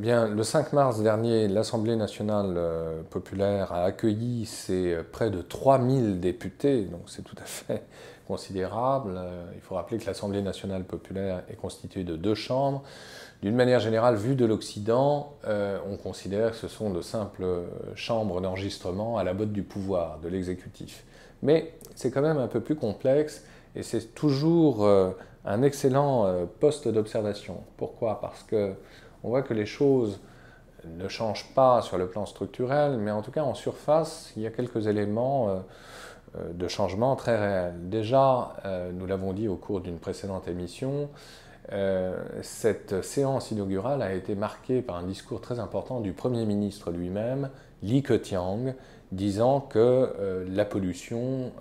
Eh 0.00 0.02
bien, 0.02 0.28
le 0.28 0.42
5 0.42 0.72
mars 0.72 1.02
dernier, 1.02 1.46
l'Assemblée 1.46 1.94
nationale 1.94 2.54
euh, 2.56 3.02
populaire 3.02 3.70
a 3.70 3.84
accueilli 3.84 4.46
ses 4.46 4.94
euh, 4.94 5.02
près 5.02 5.28
de 5.28 5.42
3000 5.42 6.20
députés, 6.20 6.84
donc 6.84 7.02
c'est 7.04 7.20
tout 7.20 7.36
à 7.36 7.44
fait 7.44 7.82
considérable. 8.26 9.12
Euh, 9.18 9.44
il 9.54 9.60
faut 9.60 9.74
rappeler 9.74 9.98
que 9.98 10.06
l'Assemblée 10.06 10.40
nationale 10.40 10.84
populaire 10.84 11.42
est 11.50 11.56
constituée 11.56 12.02
de 12.02 12.16
deux 12.16 12.34
chambres. 12.34 12.82
D'une 13.42 13.54
manière 13.54 13.78
générale, 13.78 14.14
vu 14.16 14.36
de 14.36 14.46
l'Occident, 14.46 15.34
on 15.46 15.96
considère 15.98 16.52
que 16.52 16.56
ce 16.56 16.68
sont 16.68 16.90
de 16.90 17.02
simples 17.02 17.44
chambres 17.94 18.40
d'enregistrement 18.40 19.18
à 19.18 19.24
la 19.24 19.34
botte 19.34 19.52
du 19.52 19.62
pouvoir, 19.62 20.18
de 20.20 20.28
l'exécutif. 20.28 21.04
Mais 21.42 21.74
c'est 21.94 22.10
quand 22.10 22.22
même 22.22 22.38
un 22.38 22.48
peu 22.48 22.60
plus 22.60 22.74
complexe 22.74 23.44
et 23.76 23.82
c'est 23.82 24.14
toujours 24.14 24.86
un 25.46 25.62
excellent 25.62 26.46
poste 26.58 26.86
d'observation. 26.86 27.62
Pourquoi? 27.78 28.20
Parce 28.20 28.42
que 28.42 28.74
on 29.22 29.28
voit 29.28 29.42
que 29.42 29.54
les 29.54 29.66
choses 29.66 30.20
ne 30.86 31.08
changent 31.08 31.46
pas 31.54 31.82
sur 31.82 31.98
le 31.98 32.06
plan 32.06 32.26
structurel, 32.26 32.98
mais 32.98 33.10
en 33.10 33.22
tout 33.22 33.30
cas 33.30 33.42
en 33.42 33.54
surface, 33.54 34.32
il 34.36 34.42
y 34.42 34.46
a 34.46 34.50
quelques 34.50 34.86
éléments 34.86 35.48
euh, 35.48 35.56
euh, 36.36 36.52
de 36.52 36.68
changement 36.68 37.16
très 37.16 37.38
réels. 37.38 37.88
Déjà, 37.88 38.56
euh, 38.64 38.90
nous 38.92 39.06
l'avons 39.06 39.32
dit 39.32 39.48
au 39.48 39.56
cours 39.56 39.80
d'une 39.80 39.98
précédente 39.98 40.48
émission, 40.48 41.08
cette 42.42 43.02
séance 43.02 43.52
inaugurale 43.52 44.02
a 44.02 44.12
été 44.12 44.34
marquée 44.34 44.82
par 44.82 44.96
un 44.96 45.04
discours 45.04 45.40
très 45.40 45.60
important 45.60 46.00
du 46.00 46.12
Premier 46.12 46.44
ministre 46.44 46.90
lui-même, 46.90 47.48
Li 47.84 48.02
Keqiang, 48.02 48.74
disant 49.12 49.60
que 49.60 50.48
la 50.48 50.64
pollution 50.64 51.52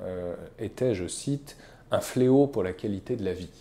était, 0.57 0.95
je 0.95 1.07
cite, 1.07 1.57
un 1.91 1.99
fléau 1.99 2.47
pour 2.47 2.63
la 2.63 2.73
qualité 2.73 3.17
de 3.17 3.23
la 3.23 3.33
vie. 3.33 3.51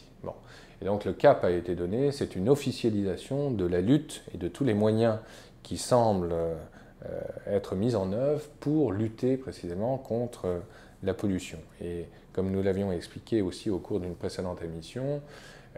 Et 0.80 0.84
donc 0.84 1.04
le 1.04 1.12
cap 1.12 1.44
a 1.44 1.50
été 1.50 1.74
donné, 1.74 2.12
c'est 2.12 2.36
une 2.36 2.48
officialisation 2.48 3.50
de 3.50 3.64
la 3.66 3.80
lutte 3.80 4.22
et 4.34 4.38
de 4.38 4.48
tous 4.48 4.64
les 4.64 4.74
moyens 4.74 5.16
qui 5.62 5.76
semblent 5.76 6.32
euh, 6.32 7.20
être 7.46 7.74
mis 7.74 7.94
en 7.94 8.12
œuvre 8.12 8.42
pour 8.60 8.92
lutter 8.92 9.36
précisément 9.36 9.98
contre 9.98 10.62
la 11.02 11.14
pollution. 11.14 11.58
Et 11.80 12.06
comme 12.32 12.50
nous 12.50 12.62
l'avions 12.62 12.92
expliqué 12.92 13.42
aussi 13.42 13.70
au 13.70 13.78
cours 13.78 14.00
d'une 14.00 14.14
précédente 14.14 14.62
émission, 14.62 15.20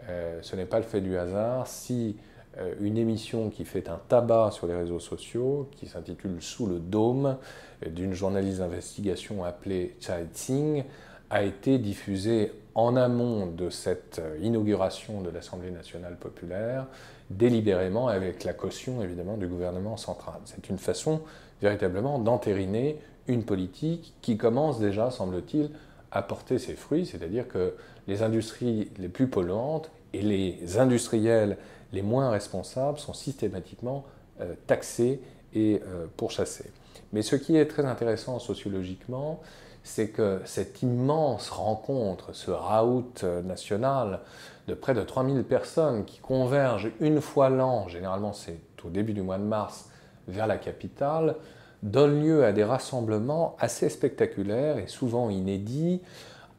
euh, 0.09 0.39
ce 0.41 0.55
n'est 0.55 0.65
pas 0.65 0.77
le 0.77 0.85
fait 0.85 1.01
du 1.01 1.17
hasard 1.17 1.67
si 1.67 2.17
euh, 2.57 2.73
une 2.81 2.97
émission 2.97 3.49
qui 3.49 3.65
fait 3.65 3.87
un 3.87 3.99
tabac 4.07 4.49
sur 4.51 4.67
les 4.67 4.75
réseaux 4.75 4.99
sociaux, 4.99 5.69
qui 5.75 5.87
s'intitule 5.87 6.41
Sous 6.41 6.65
le 6.65 6.79
dôme, 6.79 7.37
d'une 7.85 8.13
journaliste 8.13 8.59
d'investigation 8.59 9.43
appelée 9.43 9.95
Chai 9.99 10.25
Tsing, 10.33 10.83
a 11.31 11.43
été 11.43 11.79
diffusée 11.79 12.51
en 12.75 12.95
amont 12.95 13.47
de 13.47 13.69
cette 13.69 14.19
euh, 14.19 14.37
inauguration 14.41 15.21
de 15.21 15.29
l'Assemblée 15.29 15.71
nationale 15.71 16.17
populaire, 16.17 16.85
délibérément 17.29 18.09
avec 18.09 18.43
la 18.43 18.53
caution 18.53 19.01
évidemment 19.01 19.37
du 19.37 19.47
gouvernement 19.47 19.97
central. 19.97 20.35
C'est 20.45 20.69
une 20.69 20.77
façon 20.77 21.21
véritablement 21.61 22.19
d'entériner 22.19 22.99
une 23.27 23.43
politique 23.43 24.13
qui 24.21 24.37
commence 24.37 24.79
déjà, 24.79 25.09
semble-t-il, 25.09 25.69
à 26.11 26.21
porter 26.21 26.59
ses 26.59 26.75
fruits, 26.75 27.05
c'est-à-dire 27.05 27.47
que 27.47 27.75
les 28.07 28.23
industries 28.23 28.91
les 28.97 29.07
plus 29.07 29.27
polluantes 29.27 29.89
et 30.13 30.21
les 30.21 30.77
industriels 30.77 31.57
les 31.93 32.01
moins 32.01 32.29
responsables 32.29 32.99
sont 32.99 33.13
systématiquement 33.13 34.05
euh, 34.41 34.53
taxés 34.67 35.21
et 35.53 35.81
euh, 35.85 36.07
pourchassés. 36.17 36.71
Mais 37.13 37.21
ce 37.21 37.35
qui 37.35 37.57
est 37.57 37.65
très 37.65 37.85
intéressant 37.85 38.39
sociologiquement, 38.39 39.41
c'est 39.83 40.09
que 40.09 40.41
cette 40.45 40.83
immense 40.83 41.49
rencontre, 41.49 42.33
ce 42.33 42.51
raout 42.51 43.23
national 43.43 44.19
de 44.67 44.73
près 44.73 44.93
de 44.93 45.01
3000 45.01 45.43
personnes 45.43 46.05
qui 46.05 46.19
convergent 46.19 46.91
une 46.99 47.19
fois 47.19 47.49
l'an, 47.49 47.87
généralement 47.87 48.33
c'est 48.33 48.59
au 48.83 48.89
début 48.89 49.13
du 49.13 49.21
mois 49.21 49.37
de 49.37 49.43
mars, 49.43 49.89
vers 50.27 50.47
la 50.47 50.57
capitale, 50.57 51.35
donne 51.83 52.21
lieu 52.21 52.45
à 52.45 52.51
des 52.51 52.63
rassemblements 52.63 53.55
assez 53.59 53.89
spectaculaires 53.89 54.77
et 54.77 54.87
souvent 54.87 55.29
inédits, 55.29 56.01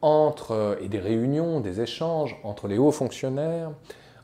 entre, 0.01 0.77
et 0.81 0.89
des 0.89 0.99
réunions, 0.99 1.61
des 1.61 1.79
échanges 1.79 2.37
entre 2.43 2.67
les 2.67 2.77
hauts 2.77 2.91
fonctionnaires, 2.91 3.71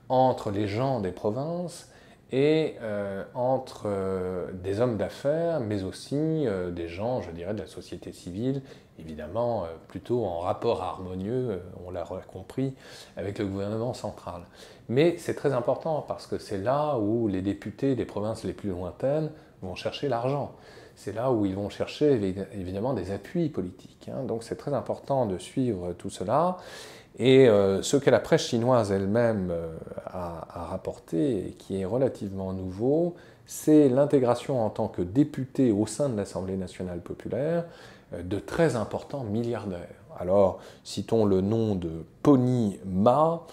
entre 0.10 0.52
les 0.52 0.68
gens 0.68 1.00
des 1.00 1.12
provinces, 1.12 1.90
et 2.32 2.76
euh, 2.82 3.24
entre 3.34 3.84
euh, 3.86 4.52
des 4.54 4.82
hommes 4.82 4.98
d'affaires, 4.98 5.60
mais 5.60 5.84
aussi 5.84 6.16
euh, 6.16 6.70
des 6.72 6.88
gens, 6.88 7.22
je 7.22 7.32
dirais, 7.32 7.54
de 7.54 7.60
la 7.60 7.68
société 7.68 8.12
civile, 8.12 8.62
évidemment 9.00 9.66
plutôt 9.88 10.26
en 10.26 10.40
rapport 10.40 10.84
harmonieux, 10.84 11.62
on 11.86 11.90
l'a 11.90 12.04
compris, 12.32 12.76
avec 13.16 13.40
le 13.40 13.46
gouvernement 13.46 13.94
central. 13.94 14.42
Mais 14.90 15.16
c'est 15.18 15.36
très 15.36 15.54
important 15.54 16.04
parce 16.06 16.28
que 16.28 16.38
c'est 16.38 16.58
là 16.58 16.98
où 16.98 17.30
les 17.30 17.42
députés 17.42 17.96
des 17.96 18.04
provinces 18.04 18.44
les 18.44 18.52
plus 18.52 18.72
lointaines 18.72 19.32
vont 19.62 19.76
chercher 19.76 20.10
l'argent. 20.10 20.54
C'est 21.00 21.16
là 21.16 21.32
où 21.32 21.46
ils 21.46 21.56
vont 21.56 21.70
chercher 21.70 22.20
évidemment 22.54 22.94
des 22.94 23.12
appuis 23.12 23.48
politiques. 23.48 24.10
Hein. 24.14 24.24
Donc 24.24 24.44
c'est 24.44 24.58
très 24.58 24.74
important 24.74 25.28
de 25.28 25.38
suivre 25.38 25.94
tout 25.94 26.10
cela. 26.10 26.58
Et 27.18 27.48
euh, 27.48 27.82
ce 27.82 27.96
que 27.96 28.10
la 28.10 28.20
presse 28.20 28.42
chinoise 28.48 28.92
elle-même 28.92 29.48
euh, 29.50 29.78
a, 30.06 30.66
rapporté, 30.70 31.56
qui 31.58 31.80
est 31.80 31.86
relativement 31.86 32.52
nouveau, 32.52 33.16
c'est 33.46 33.88
l'intégration 33.88 34.62
en 34.62 34.70
tant 34.70 34.90
que 34.90 35.02
député 35.02 35.72
au 35.72 35.88
sein 35.88 36.10
de 36.10 36.18
l'Assemblée 36.18 36.58
nationale 36.58 37.00
populaire 37.00 37.64
euh, 38.14 38.22
de 38.22 38.38
très 38.38 38.76
importants 38.76 39.24
milliardaires. 39.24 40.04
Alors, 40.20 40.60
citons 40.84 41.24
le 41.24 41.40
nom 41.40 41.76
de 41.76 42.04
Pony 42.24 42.78
Ma 42.86 43.46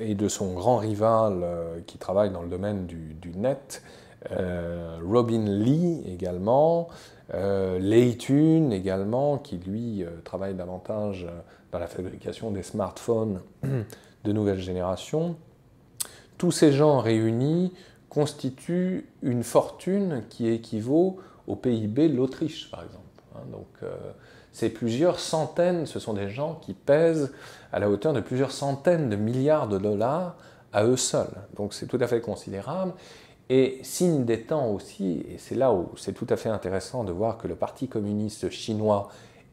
et 0.00 0.14
de 0.14 0.28
son 0.28 0.54
grand 0.54 0.78
rival 0.78 1.44
qui 1.86 1.98
travaille 1.98 2.30
dans 2.30 2.40
le 2.40 2.48
domaine 2.48 2.86
du 2.86 3.32
net, 3.36 3.82
Robin 4.30 5.44
Lee 5.46 6.02
également, 6.06 6.88
Lei 7.32 8.16
Tun 8.16 8.70
également, 8.70 9.38
qui 9.38 9.58
lui 9.58 10.04
travaille 10.24 10.54
davantage 10.54 11.26
dans 11.72 11.78
la 11.78 11.86
fabrication 11.86 12.50
des 12.50 12.62
smartphones 12.62 13.40
de 14.24 14.32
nouvelle 14.32 14.60
génération, 14.60 15.36
tous 16.36 16.52
ces 16.52 16.72
gens 16.72 16.98
réunis 16.98 17.72
constituent 18.08 19.06
une 19.22 19.42
fortune 19.42 20.24
qui 20.30 20.48
équivaut 20.48 21.18
au 21.46 21.56
PIB 21.56 22.08
de 22.08 22.16
l'Autriche, 22.16 22.70
par 22.70 22.82
exemple. 22.82 23.04
Hein. 23.34 23.40
Donc, 23.50 23.66
euh, 23.82 23.94
c'est 24.52 24.70
plusieurs 24.70 25.20
centaines, 25.20 25.86
ce 25.86 25.98
sont 25.98 26.14
des 26.14 26.30
gens 26.30 26.54
qui 26.54 26.74
pèsent 26.74 27.32
à 27.72 27.78
la 27.78 27.90
hauteur 27.90 28.12
de 28.12 28.20
plusieurs 28.20 28.52
centaines 28.52 29.10
de 29.10 29.16
milliards 29.16 29.68
de 29.68 29.78
dollars 29.78 30.36
à 30.72 30.84
eux 30.84 30.96
seuls. 30.96 31.26
Donc, 31.56 31.74
c'est 31.74 31.86
tout 31.86 31.98
à 32.00 32.06
fait 32.06 32.20
considérable. 32.20 32.92
Et 33.50 33.78
signe 33.82 34.24
des 34.24 34.42
temps 34.42 34.70
aussi, 34.70 35.24
et 35.28 35.38
c'est 35.38 35.54
là 35.54 35.72
où 35.72 35.88
c'est 35.96 36.12
tout 36.12 36.26
à 36.28 36.36
fait 36.36 36.50
intéressant 36.50 37.02
de 37.02 37.12
voir 37.12 37.38
que 37.38 37.48
le 37.48 37.54
Parti 37.54 37.88
communiste 37.88 38.50
chinois 38.50 39.08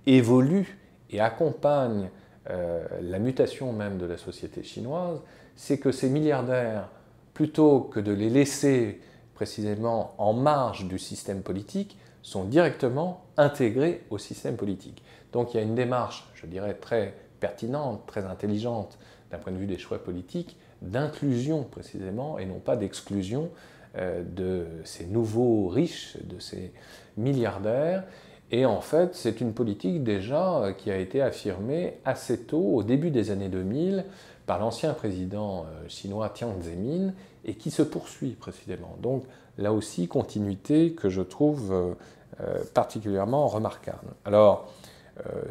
évolue 0.05 0.77
et 1.09 1.21
accompagne 1.21 2.09
euh, 2.49 2.85
la 3.01 3.19
mutation 3.19 3.71
même 3.71 3.97
de 3.97 4.05
la 4.05 4.17
société 4.17 4.63
chinoise, 4.63 5.19
c'est 5.55 5.77
que 5.77 5.91
ces 5.91 6.09
milliardaires, 6.09 6.89
plutôt 7.33 7.79
que 7.79 7.99
de 7.99 8.11
les 8.11 8.29
laisser 8.29 8.99
précisément 9.33 10.13
en 10.17 10.33
marge 10.33 10.87
du 10.87 10.99
système 10.99 11.41
politique, 11.41 11.97
sont 12.21 12.43
directement 12.43 13.21
intégrés 13.37 14.03
au 14.09 14.17
système 14.17 14.57
politique. 14.57 15.03
Donc 15.31 15.53
il 15.53 15.57
y 15.57 15.59
a 15.59 15.63
une 15.63 15.75
démarche, 15.75 16.27
je 16.33 16.45
dirais, 16.47 16.73
très 16.73 17.13
pertinente, 17.39 18.05
très 18.07 18.25
intelligente 18.25 18.97
d'un 19.31 19.37
point 19.37 19.53
de 19.53 19.57
vue 19.57 19.67
des 19.67 19.77
choix 19.77 20.03
politiques, 20.03 20.57
d'inclusion 20.81 21.63
précisément, 21.63 22.39
et 22.39 22.45
non 22.45 22.59
pas 22.59 22.75
d'exclusion 22.75 23.49
de 23.97 24.65
ces 24.83 25.05
nouveaux 25.05 25.67
riches, 25.67 26.17
de 26.23 26.39
ces 26.39 26.71
milliardaires, 27.17 28.03
et 28.51 28.65
en 28.65 28.81
fait, 28.81 29.15
c'est 29.15 29.41
une 29.41 29.53
politique 29.53 30.03
déjà 30.03 30.57
euh, 30.57 30.73
qui 30.73 30.91
a 30.91 30.97
été 30.97 31.21
affirmée 31.21 31.97
assez 32.05 32.41
tôt, 32.41 32.75
au 32.75 32.83
début 32.83 33.09
des 33.09 33.31
années 33.31 33.49
2000, 33.49 34.05
par 34.45 34.59
l'ancien 34.59 34.93
président 34.93 35.65
euh, 35.65 35.87
chinois 35.87 36.31
Jiang 36.33 36.61
Zemin, 36.61 37.13
et 37.43 37.55
qui 37.55 37.71
se 37.71 37.81
poursuit 37.81 38.31
précisément. 38.31 38.97
Donc 39.01 39.23
là 39.57 39.73
aussi, 39.73 40.07
continuité 40.07 40.93
que 40.93 41.09
je 41.09 41.21
trouve 41.21 41.95
euh, 42.39 42.63
particulièrement 42.73 43.47
remarquable. 43.47 44.13
Alors, 44.25 44.71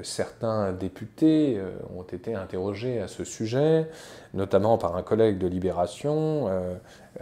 certains 0.03 0.73
députés 0.73 1.59
ont 1.97 2.03
été 2.03 2.35
interrogés 2.35 3.01
à 3.01 3.09
ce 3.09 3.25
sujet, 3.25 3.89
notamment 4.35 4.77
par 4.77 4.97
un 4.97 5.03
collègue 5.03 5.39
de 5.39 5.47
Libération, 5.47 6.51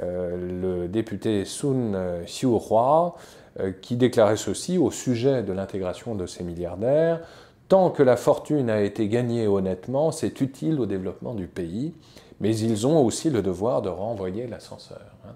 le 0.01 0.87
député 0.89 1.45
Sun 1.45 1.97
Xiuhua, 2.25 3.15
euh, 3.61 3.71
qui 3.83 3.97
déclarait 3.97 4.39
ceci 4.39 4.79
au 4.79 4.91
sujet 4.91 5.43
de 5.43 5.53
l'intégration 5.53 6.15
de 6.15 6.25
ces 6.25 6.43
milliardaires. 6.43 7.21
Tant 7.69 7.91
que 7.91 8.03
la 8.03 8.17
fortune 8.17 8.71
a 8.71 8.81
été 8.81 9.09
gagnée 9.09 9.47
honnêtement, 9.47 10.11
c'est 10.11 10.41
utile 10.41 10.81
au 10.81 10.87
développement 10.87 11.35
du 11.35 11.49
pays, 11.49 11.93
mais 12.41 12.57
ils 12.57 12.87
ont 12.87 13.05
aussi 13.05 13.29
le 13.29 13.43
devoir 13.43 13.83
de 13.83 13.91
renvoyer 13.91 14.47
l'ascenseur. 14.47 15.03
Hein. 15.27 15.33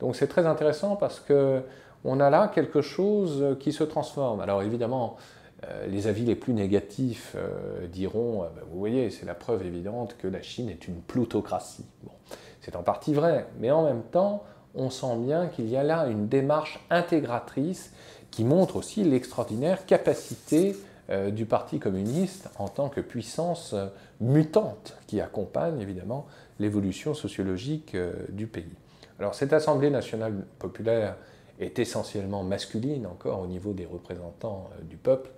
Donc 0.00 0.16
c'est 0.16 0.26
très 0.26 0.46
intéressant 0.46 0.96
parce 0.96 1.20
que 1.20 1.62
on 2.04 2.18
a 2.18 2.28
là 2.28 2.50
quelque 2.52 2.82
chose 2.82 3.56
qui 3.60 3.70
se 3.70 3.84
transforme. 3.84 4.40
Alors 4.40 4.64
évidemment, 4.64 5.14
euh, 5.16 5.39
les 5.88 6.06
avis 6.06 6.24
les 6.24 6.36
plus 6.36 6.54
négatifs 6.54 7.34
euh, 7.36 7.86
diront, 7.86 8.42
ben, 8.42 8.62
vous 8.70 8.78
voyez, 8.78 9.10
c'est 9.10 9.26
la 9.26 9.34
preuve 9.34 9.66
évidente 9.66 10.16
que 10.18 10.26
la 10.26 10.42
Chine 10.42 10.70
est 10.70 10.88
une 10.88 11.00
plutocratie. 11.00 11.84
Bon, 12.02 12.12
c'est 12.60 12.76
en 12.76 12.82
partie 12.82 13.12
vrai, 13.12 13.46
mais 13.58 13.70
en 13.70 13.84
même 13.84 14.02
temps, 14.02 14.44
on 14.74 14.90
sent 14.90 15.16
bien 15.18 15.48
qu'il 15.48 15.68
y 15.68 15.76
a 15.76 15.82
là 15.82 16.06
une 16.06 16.28
démarche 16.28 16.80
intégratrice 16.90 17.92
qui 18.30 18.44
montre 18.44 18.76
aussi 18.76 19.04
l'extraordinaire 19.04 19.86
capacité 19.86 20.76
euh, 21.10 21.30
du 21.30 21.44
Parti 21.44 21.80
communiste 21.80 22.48
en 22.58 22.68
tant 22.68 22.88
que 22.88 23.00
puissance 23.00 23.72
euh, 23.72 23.86
mutante 24.20 24.96
qui 25.06 25.20
accompagne 25.20 25.80
évidemment 25.80 26.26
l'évolution 26.60 27.14
sociologique 27.14 27.94
euh, 27.94 28.12
du 28.28 28.46
pays. 28.46 28.76
Alors 29.18 29.34
cette 29.34 29.52
Assemblée 29.52 29.90
nationale 29.90 30.34
populaire 30.58 31.16
est 31.58 31.78
essentiellement 31.78 32.44
masculine 32.44 33.06
encore 33.06 33.40
au 33.40 33.46
niveau 33.46 33.72
des 33.72 33.86
représentants 33.86 34.70
du 34.88 34.96
peuple 34.96 35.30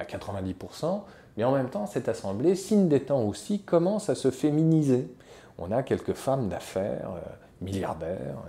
à 0.00 0.04
90%, 0.04 1.02
mais 1.36 1.44
en 1.44 1.52
même 1.52 1.68
temps 1.68 1.86
cette 1.86 2.08
Assemblée, 2.08 2.54
signe 2.54 2.88
des 2.88 3.00
temps 3.00 3.22
aussi, 3.22 3.60
commence 3.60 4.10
à 4.10 4.14
se 4.14 4.30
féminiser. 4.30 5.08
On 5.58 5.70
a 5.70 5.82
quelques 5.82 6.14
femmes 6.14 6.48
d'affaires, 6.48 7.10
milliardaires, 7.60 8.42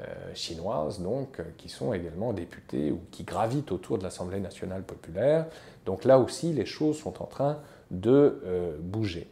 euh, 0.00 0.04
chinoises, 0.34 1.00
donc, 1.00 1.40
euh, 1.40 1.42
qui 1.58 1.68
sont 1.68 1.92
également 1.92 2.32
députées 2.32 2.90
ou 2.90 3.00
qui 3.10 3.24
gravitent 3.24 3.70
autour 3.70 3.98
de 3.98 4.04
l'Assemblée 4.04 4.40
nationale 4.40 4.82
populaire. 4.82 5.46
Donc 5.84 6.04
là 6.04 6.18
aussi, 6.18 6.54
les 6.54 6.64
choses 6.64 6.96
sont 6.96 7.22
en 7.22 7.26
train 7.26 7.58
de 7.90 8.40
euh, 8.46 8.76
bouger. 8.80 9.28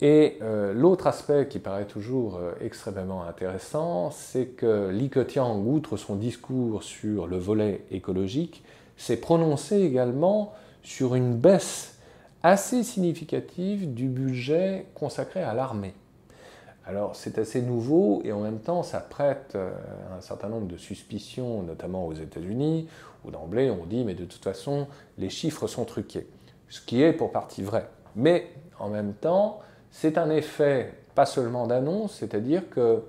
Et 0.00 0.38
l'autre 0.74 1.08
aspect 1.08 1.48
qui 1.48 1.58
paraît 1.58 1.86
toujours 1.86 2.38
extrêmement 2.60 3.24
intéressant, 3.24 4.12
c'est 4.12 4.46
que 4.46 4.90
Li 4.90 5.10
Keqiang, 5.10 5.66
outre 5.66 5.96
son 5.96 6.14
discours 6.14 6.84
sur 6.84 7.26
le 7.26 7.36
volet 7.36 7.84
écologique, 7.90 8.62
s'est 8.98 9.16
prononcé 9.16 9.80
également 9.80 10.52
sur 10.82 11.14
une 11.14 11.34
baisse 11.34 11.98
assez 12.42 12.82
significative 12.82 13.94
du 13.94 14.08
budget 14.08 14.86
consacré 14.94 15.42
à 15.42 15.54
l'armée. 15.54 15.94
Alors 16.86 17.16
c'est 17.16 17.38
assez 17.38 17.60
nouveau 17.60 18.22
et 18.24 18.32
en 18.32 18.40
même 18.40 18.60
temps 18.60 18.82
ça 18.82 19.00
prête 19.00 19.52
euh, 19.54 19.70
un 20.16 20.20
certain 20.20 20.48
nombre 20.48 20.66
de 20.66 20.76
suspicions, 20.76 21.62
notamment 21.62 22.06
aux 22.06 22.14
États-Unis, 22.14 22.88
où 23.24 23.30
d'emblée 23.30 23.70
on 23.70 23.84
dit 23.84 24.04
mais 24.04 24.14
de 24.14 24.24
toute 24.24 24.42
façon 24.42 24.86
les 25.18 25.28
chiffres 25.28 25.66
sont 25.66 25.84
truqués, 25.84 26.26
ce 26.68 26.80
qui 26.80 27.02
est 27.02 27.12
pour 27.12 27.30
partie 27.30 27.62
vrai. 27.62 27.88
Mais 28.16 28.48
en 28.78 28.88
même 28.88 29.12
temps 29.12 29.60
c'est 29.90 30.16
un 30.16 30.30
effet 30.30 30.94
pas 31.14 31.26
seulement 31.26 31.66
d'annonce, 31.66 32.14
c'est-à-dire 32.14 32.70
que 32.70 33.02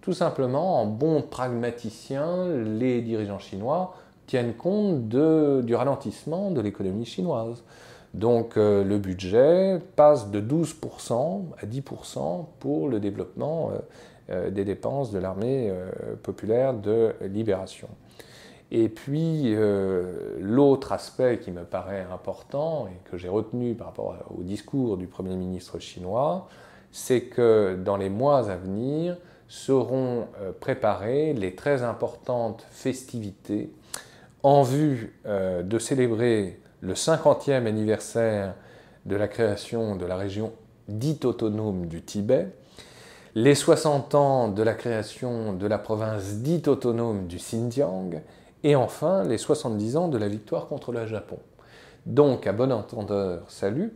tout 0.00 0.14
simplement 0.14 0.80
en 0.80 0.86
bon 0.86 1.20
pragmaticien, 1.20 2.48
les 2.48 3.02
dirigeants 3.02 3.38
chinois 3.38 3.94
tiennent 4.30 4.54
compte 4.54 5.08
du 5.08 5.74
ralentissement 5.74 6.52
de 6.52 6.60
l'économie 6.60 7.04
chinoise. 7.04 7.64
Donc 8.14 8.56
euh, 8.56 8.84
le 8.84 8.98
budget 8.98 9.80
passe 9.96 10.30
de 10.30 10.40
12% 10.40 11.42
à 11.60 11.66
10% 11.66 12.44
pour 12.60 12.88
le 12.88 13.00
développement 13.00 13.70
euh, 13.70 13.78
euh, 14.30 14.50
des 14.50 14.64
dépenses 14.64 15.10
de 15.10 15.18
l'armée 15.18 15.72
populaire 16.22 16.74
de 16.74 17.12
libération. 17.22 17.88
Et 18.70 18.88
puis 18.88 19.52
l'autre 20.38 20.92
aspect 20.92 21.40
qui 21.40 21.50
me 21.50 21.64
paraît 21.64 22.06
important 22.12 22.86
et 22.86 23.10
que 23.10 23.16
j'ai 23.16 23.28
retenu 23.28 23.74
par 23.74 23.88
rapport 23.88 24.14
au 24.38 24.44
discours 24.44 24.96
du 24.96 25.08
Premier 25.08 25.34
ministre 25.34 25.80
chinois, 25.80 26.46
c'est 26.92 27.22
que 27.22 27.76
dans 27.84 27.96
les 27.96 28.10
mois 28.10 28.48
à 28.48 28.56
venir 28.56 29.16
seront 29.48 30.28
préparées 30.60 31.32
les 31.32 31.56
très 31.56 31.82
importantes 31.82 32.64
festivités 32.70 33.72
en 34.42 34.62
vue 34.62 35.20
de 35.26 35.78
célébrer 35.78 36.60
le 36.80 36.94
50e 36.94 37.66
anniversaire 37.66 38.54
de 39.06 39.16
la 39.16 39.28
création 39.28 39.96
de 39.96 40.06
la 40.06 40.16
région 40.16 40.52
dite 40.88 41.24
autonome 41.24 41.86
du 41.86 42.02
Tibet, 42.02 42.48
les 43.34 43.54
60 43.54 44.14
ans 44.14 44.48
de 44.48 44.62
la 44.62 44.74
création 44.74 45.52
de 45.52 45.66
la 45.66 45.78
province 45.78 46.36
dite 46.36 46.68
autonome 46.68 47.26
du 47.26 47.36
Xinjiang, 47.36 48.22
et 48.64 48.76
enfin 48.76 49.22
les 49.24 49.38
70 49.38 49.96
ans 49.96 50.08
de 50.08 50.18
la 50.18 50.28
victoire 50.28 50.66
contre 50.66 50.92
le 50.92 51.06
Japon. 51.06 51.38
Donc, 52.06 52.46
à 52.46 52.52
bon 52.52 52.72
entendeur, 52.72 53.44
salut, 53.48 53.92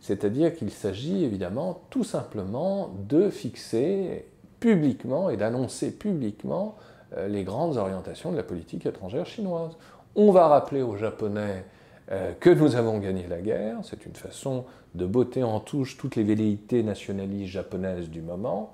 c'est-à-dire 0.00 0.54
qu'il 0.54 0.70
s'agit 0.70 1.24
évidemment 1.24 1.82
tout 1.90 2.04
simplement 2.04 2.90
de 3.08 3.28
fixer 3.30 4.26
publiquement 4.60 5.30
et 5.30 5.36
d'annoncer 5.36 5.90
publiquement 5.90 6.76
euh, 6.78 6.95
les 7.28 7.44
grandes 7.44 7.76
orientations 7.76 8.32
de 8.32 8.36
la 8.36 8.42
politique 8.42 8.86
étrangère 8.86 9.26
chinoise. 9.26 9.76
On 10.14 10.32
va 10.32 10.48
rappeler 10.48 10.82
aux 10.82 10.96
Japonais 10.96 11.64
euh, 12.12 12.32
que 12.38 12.50
nous 12.50 12.76
avons 12.76 12.98
gagné 12.98 13.26
la 13.26 13.40
guerre. 13.40 13.78
C'est 13.82 14.06
une 14.06 14.14
façon 14.14 14.64
de 14.94 15.06
botter 15.06 15.42
en 15.42 15.58
touche 15.58 15.96
toutes 15.96 16.14
les 16.14 16.22
velléités 16.22 16.84
nationalistes 16.84 17.52
japonaises 17.52 18.08
du 18.08 18.22
moment. 18.22 18.72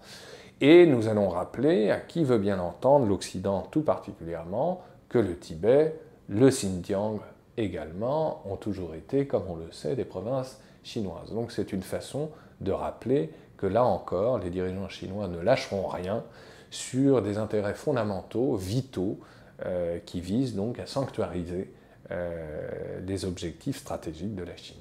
Et 0.61 0.87
nous 0.87 1.09
allons 1.09 1.31
rappeler, 1.31 1.91
à 1.91 1.99
qui 1.99 2.25
veut 2.25 2.39
bien 2.39 2.57
l'entendre, 2.57 3.07
l'Occident 3.07 3.67
tout 3.71 3.81
particulièrement, 3.81 4.83
que 5.09 5.19
le 5.19 5.39
Tibet, 5.39 5.99
le 6.29 6.51
Xinjiang 6.51 7.21
également, 7.57 8.43
ont 8.47 8.57
toujours 8.57 8.95
été, 8.95 9.27
comme 9.27 9.45
on 9.49 9.57
le 9.57 9.73
sait, 9.73 9.97
des 9.97 10.05
provinces 10.05 10.61
chinoises. 10.85 11.33
Donc 11.33 11.53
c'est 11.53 11.73
une 11.73 11.83
façon 11.83 12.29
de 12.61 12.71
rappeler 12.71 13.31
que 13.57 13.67
là 13.67 13.85
encore, 13.85 14.39
les 14.39 14.51
dirigeants 14.51 14.89
chinois 14.89 15.27
ne 15.27 15.41
lâcheront 15.41 15.89
rien 15.89 16.23
sur 16.73 17.23
des 17.23 17.39
intérêts 17.39 17.75
fondamentaux, 17.75 18.57
vitaux, 18.57 19.21
euh, 19.65 19.99
qui 20.05 20.21
visent 20.21 20.57
donc 20.57 20.79
à 20.79 20.87
sanctuariser 20.87 21.71
euh, 22.11 23.01
des 23.03 23.25
objectifs 23.25 23.77
stratégiques 23.77 24.35
de 24.35 24.43
la 24.43 24.57
Chine. 24.57 24.77